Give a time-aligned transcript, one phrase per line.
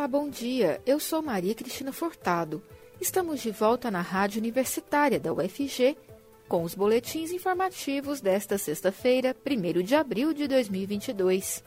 [0.00, 0.80] Olá, bom dia.
[0.86, 2.62] Eu sou Maria Cristina Furtado.
[2.98, 5.94] Estamos de volta na Rádio Universitária da UFG
[6.48, 11.62] com os boletins informativos desta sexta-feira, 1 de abril de 2022.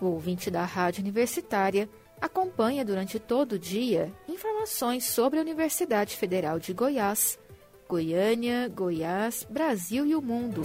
[0.00, 1.88] O ouvinte da Rádio Universitária
[2.20, 7.38] acompanha durante todo o dia informações sobre a Universidade Federal de Goiás,
[7.88, 10.62] Goiânia, Goiás, Brasil e o mundo.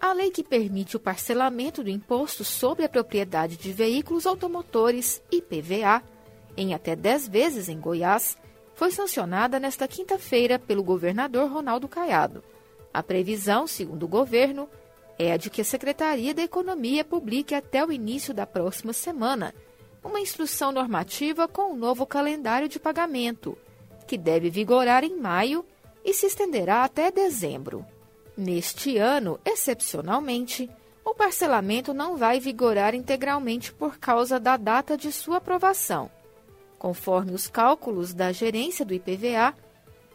[0.00, 6.11] A lei que permite o parcelamento do imposto sobre a propriedade de veículos automotores, IPVA,
[6.56, 8.36] em até 10 vezes em Goiás,
[8.74, 12.42] foi sancionada nesta quinta-feira pelo governador Ronaldo Caiado.
[12.92, 14.68] A previsão, segundo o governo,
[15.18, 19.54] é a de que a Secretaria da Economia publique até o início da próxima semana
[20.02, 23.56] uma instrução normativa com um novo calendário de pagamento,
[24.06, 25.64] que deve vigorar em maio
[26.04, 27.86] e se estenderá até dezembro.
[28.36, 30.68] Neste ano, excepcionalmente,
[31.04, 36.10] o parcelamento não vai vigorar integralmente por causa da data de sua aprovação.
[36.82, 39.54] Conforme os cálculos da gerência do IPVA,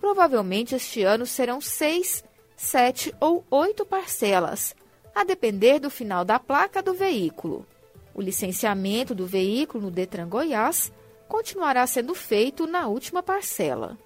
[0.01, 2.25] provavelmente este ano serão seis,
[2.57, 4.75] sete ou oito parcelas,
[5.15, 7.65] a depender do final da placa do veículo.
[8.13, 10.91] O licenciamento do veículo no Detran Goiás
[11.29, 13.97] continuará sendo feito na última parcela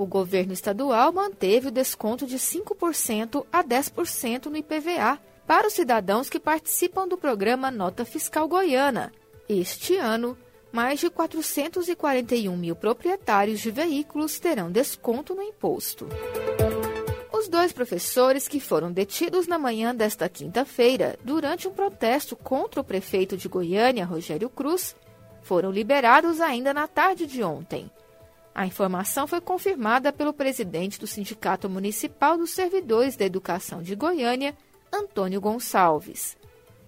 [0.00, 6.30] o governo estadual manteve o desconto de 5% a 10% no IPVA para os cidadãos
[6.30, 9.12] que participam do programa Nota Fiscal Goiana.
[9.46, 10.38] Este ano,
[10.72, 16.08] mais de 441 mil proprietários de veículos terão desconto no imposto.
[17.32, 22.84] Os dois professores que foram detidos na manhã desta quinta-feira durante um protesto contra o
[22.84, 24.94] prefeito de Goiânia, Rogério Cruz,
[25.42, 27.90] foram liberados ainda na tarde de ontem.
[28.54, 34.54] A informação foi confirmada pelo presidente do Sindicato Municipal dos Servidores da Educação de Goiânia,
[34.92, 36.36] Antônio Gonçalves.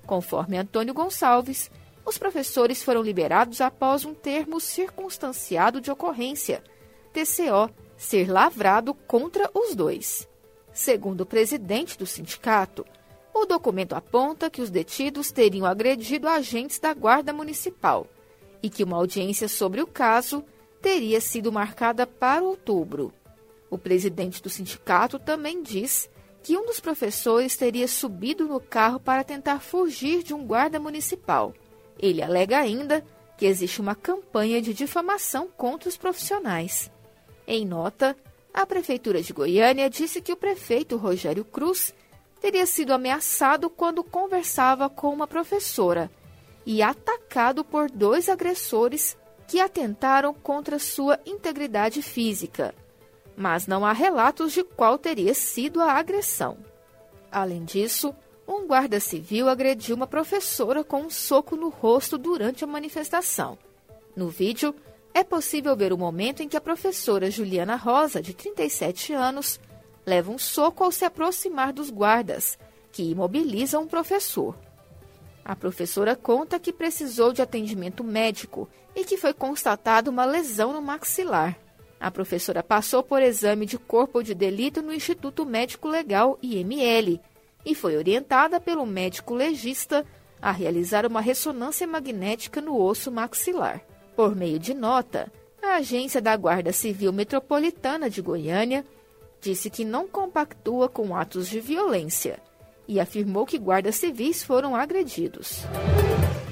[0.04, 1.70] Conforme Antônio Gonçalves,
[2.04, 6.62] os professores foram liberados após um termo circunstanciado de ocorrência,
[7.12, 10.28] TCO, ser lavrado contra os dois.
[10.72, 12.84] Segundo o presidente do sindicato,
[13.34, 18.06] o documento aponta que os detidos teriam agredido agentes da Guarda Municipal
[18.62, 20.44] e que uma audiência sobre o caso
[20.80, 23.12] teria sido marcada para outubro.
[23.70, 26.10] O presidente do sindicato também diz
[26.42, 31.54] que um dos professores teria subido no carro para tentar fugir de um guarda municipal.
[32.02, 33.04] Ele alega ainda
[33.38, 36.90] que existe uma campanha de difamação contra os profissionais.
[37.46, 38.16] Em nota,
[38.52, 41.94] a Prefeitura de Goiânia disse que o prefeito Rogério Cruz
[42.40, 46.10] teria sido ameaçado quando conversava com uma professora
[46.66, 52.74] e atacado por dois agressores que atentaram contra sua integridade física,
[53.36, 56.58] mas não há relatos de qual teria sido a agressão.
[57.30, 58.14] Além disso,
[58.46, 63.56] um guarda civil agrediu uma professora com um soco no rosto durante a manifestação.
[64.16, 64.74] No vídeo,
[65.14, 69.60] é possível ver o momento em que a professora Juliana Rosa, de 37 anos,
[70.04, 72.58] leva um soco ao se aproximar dos guardas,
[72.90, 74.56] que imobilizam o professor.
[75.44, 80.82] A professora conta que precisou de atendimento médico e que foi constatada uma lesão no
[80.82, 81.58] maxilar.
[81.98, 87.20] A professora passou por exame de corpo de delito no Instituto Médico Legal IML
[87.64, 90.04] e foi orientada pelo médico legista
[90.40, 93.80] a realizar uma ressonância magnética no osso maxilar.
[94.16, 98.84] Por meio de nota, a agência da Guarda Civil Metropolitana de Goiânia
[99.40, 102.40] disse que não compactua com atos de violência
[102.86, 105.62] e afirmou que guardas civis foram agredidos.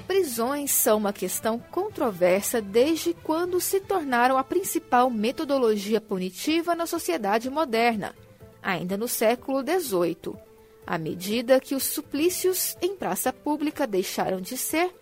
[0.06, 7.48] Prisões são uma questão controversa desde quando se tornaram a principal metodologia punitiva na sociedade
[7.50, 8.14] moderna,
[8.62, 10.34] ainda no século XVIII,
[10.90, 14.92] à medida que os suplícios em praça pública deixaram de ser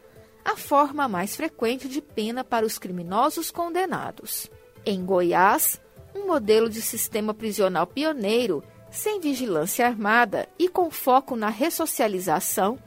[0.44, 4.50] a forma mais frequente de pena para os criminosos condenados.
[4.84, 5.81] Em Goiás,
[6.15, 12.78] um modelo de sistema prisional pioneiro sem vigilância armada e com foco na ressocialização,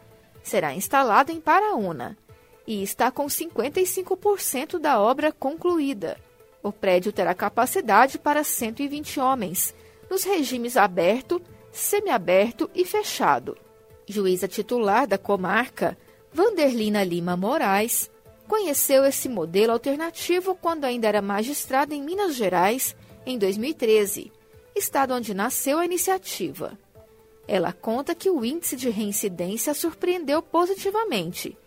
[0.43, 2.15] será instalado em Paraúna
[2.67, 6.19] e está com 55% da obra concluída.
[6.61, 9.73] O prédio terá capacidade para 120 homens,
[10.07, 13.57] nos regimes aberto, semiaberto e fechado.
[14.07, 15.97] Juíza titular da comarca,
[16.33, 18.09] Vanderlina Lima Moraes,
[18.47, 22.95] conheceu esse modelo alternativo quando ainda era magistrada em Minas Gerais,
[23.25, 24.31] em 2013
[24.75, 26.77] estado onde nasceu a iniciativa.
[27.47, 31.57] Ela conta que o índice de reincidência surpreendeu positivamente,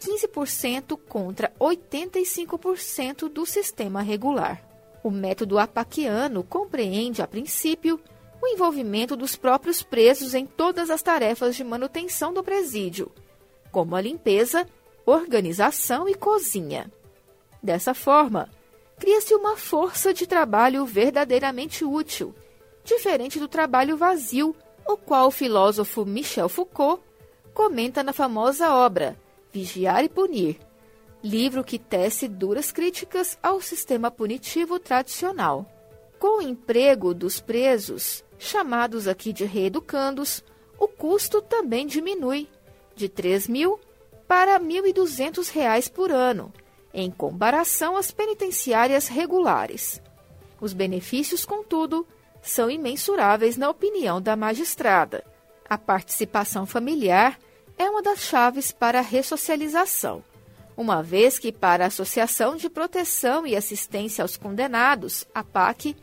[0.00, 4.62] 15% contra 85% do sistema regular.
[5.02, 8.00] O método apaquiano compreende, a princípio,
[8.44, 13.10] o envolvimento dos próprios presos em todas as tarefas de manutenção do presídio,
[13.72, 14.68] como a limpeza,
[15.06, 16.92] organização e cozinha.
[17.62, 18.50] Dessa forma,
[18.98, 22.34] cria-se uma força de trabalho verdadeiramente útil,
[22.84, 24.54] diferente do trabalho vazio,
[24.86, 27.02] o qual o filósofo Michel Foucault
[27.54, 29.18] comenta na famosa obra
[29.50, 30.58] Vigiar e Punir,
[31.22, 35.73] livro que tece duras críticas ao sistema punitivo tradicional.
[36.24, 40.42] Com o emprego dos presos, chamados aqui de reeducandos,
[40.78, 42.48] o custo também diminui
[42.96, 43.78] de 3 mil
[44.26, 46.50] para R$ 1.200 por ano,
[46.94, 50.00] em comparação às penitenciárias regulares.
[50.58, 52.06] Os benefícios, contudo,
[52.40, 55.22] são imensuráveis na opinião da magistrada.
[55.68, 57.38] A participação familiar
[57.76, 60.24] é uma das chaves para a ressocialização,
[60.74, 65.94] uma vez que, para a Associação de Proteção e Assistência aos Condenados, a PAC,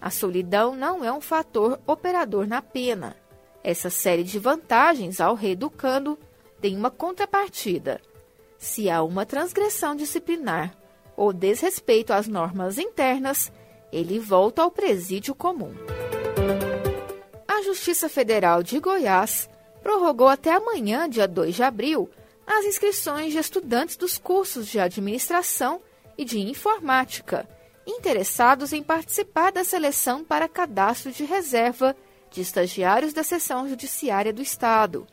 [0.00, 3.16] a solidão não é um fator operador na pena.
[3.62, 6.18] Essa série de vantagens ao reeducando
[6.60, 8.00] tem uma contrapartida.
[8.56, 10.76] Se há uma transgressão disciplinar
[11.16, 13.52] ou desrespeito às normas internas,
[13.92, 15.74] ele volta ao presídio comum.
[17.46, 19.48] A Justiça Federal de Goiás
[19.82, 22.08] prorrogou até amanhã, dia 2 de abril,
[22.46, 25.80] as inscrições de estudantes dos cursos de administração
[26.16, 27.48] e de informática
[27.88, 31.96] interessados em participar da seleção para cadastro de reserva
[32.30, 35.06] de estagiários da seção judiciária do Estado.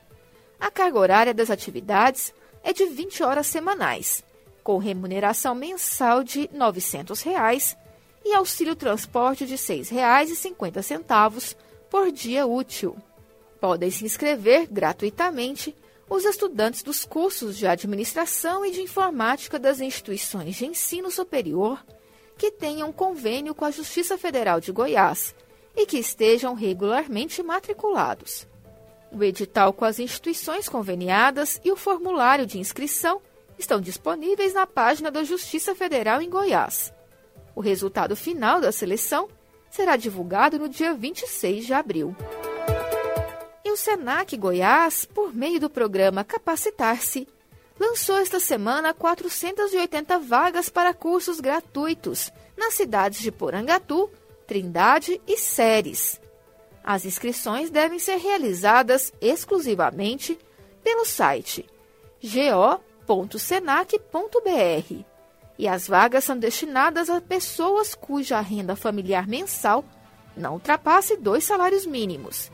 [0.59, 4.25] A carga horária das atividades é de 20 horas semanais,
[4.61, 7.77] com remuneração mensal de 900 reais
[8.25, 11.55] e auxílio transporte de R$ 6,50
[11.89, 12.97] por dia útil.
[13.61, 15.73] Podem se inscrever gratuitamente
[16.09, 21.79] os estudantes dos cursos de administração e de informática das instituições de ensino superior
[22.37, 25.33] que tenham convênio com a Justiça Federal de Goiás
[25.75, 28.47] e que estejam regularmente matriculados.
[29.11, 33.21] O edital com as instituições conveniadas e o formulário de inscrição
[33.57, 36.93] estão disponíveis na página da Justiça Federal em Goiás.
[37.55, 39.29] O resultado final da seleção
[39.69, 42.15] será divulgado no dia 26 de abril.
[43.63, 47.27] E o SENAC Goiás, por meio do programa Capacitar-se,
[47.79, 54.09] lançou esta semana 480 vagas para cursos gratuitos nas cidades de Porangatu,
[54.47, 56.19] Trindade e Séries.
[56.83, 60.37] As inscrições devem ser realizadas exclusivamente
[60.83, 61.65] pelo site
[62.23, 63.15] go.senac.br
[65.57, 69.83] e as vagas são destinadas a pessoas cuja renda familiar mensal
[70.35, 72.51] não ultrapasse dois salários mínimos.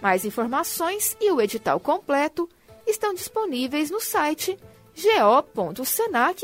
[0.00, 2.48] Mais informações e o edital completo
[2.86, 4.58] estão disponíveis no site
[4.94, 6.42] go.senac.br.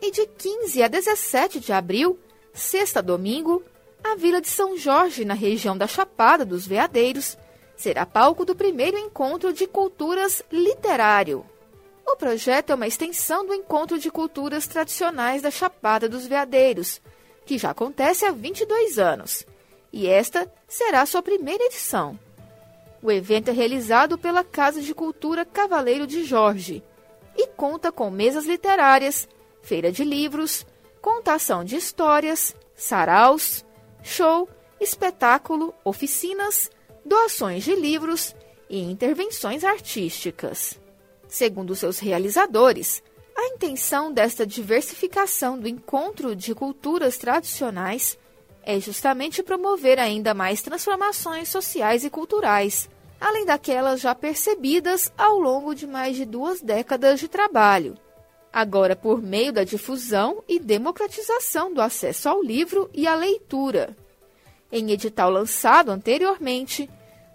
[0.00, 2.18] E de 15 a 17 de abril,
[2.52, 3.62] sexta domingo,
[4.02, 7.36] a Vila de São Jorge, na região da Chapada dos Veadeiros,
[7.76, 11.44] será palco do primeiro encontro de culturas literário.
[12.06, 17.02] O projeto é uma extensão do Encontro de Culturas Tradicionais da Chapada dos Veadeiros,
[17.44, 19.46] que já acontece há 22 anos,
[19.92, 22.18] e esta será sua primeira edição.
[23.02, 26.82] O evento é realizado pela Casa de Cultura Cavaleiro de Jorge
[27.36, 29.28] e conta com mesas literárias,
[29.62, 30.66] feira de livros,
[31.00, 33.64] contação de histórias, saraus,
[34.02, 34.48] show,
[34.80, 36.70] espetáculo, oficinas,
[37.04, 38.34] doações de livros
[38.68, 40.78] e intervenções artísticas.
[41.28, 43.02] Segundo seus realizadores,
[43.36, 48.18] a intenção desta diversificação do encontro de culturas tradicionais
[48.62, 52.88] é justamente promover ainda mais transformações sociais e culturais,
[53.20, 57.96] além daquelas já percebidas ao longo de mais de duas décadas de trabalho
[58.52, 63.96] agora por meio da difusão e democratização do acesso ao livro e à leitura.
[64.70, 66.88] Em edital lançado anteriormente,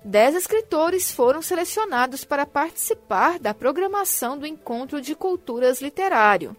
[0.03, 6.55] dez escritores foram selecionados para participar da programação do Encontro de Culturas Literário.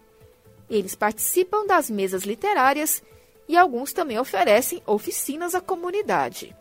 [0.69, 3.03] Eles participam das mesas literárias
[3.47, 6.55] e alguns também oferecem oficinas à comunidade.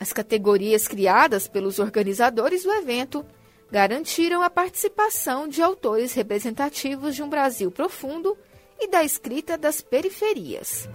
[0.00, 3.22] As categorias criadas pelos organizadores do evento
[3.70, 8.36] garantiram a participação de autores representativos de um Brasil profundo
[8.80, 10.88] e da escrita das periferias.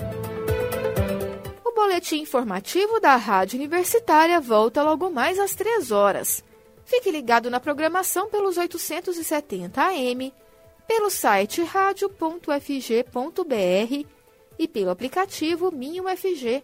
[1.63, 6.43] O boletim informativo da Rádio Universitária volta logo mais às 3 horas.
[6.83, 10.33] Fique ligado na programação pelos 870 AM,
[10.87, 12.45] pelo site radio.fg.br
[14.57, 16.63] e pelo aplicativo Minho FG.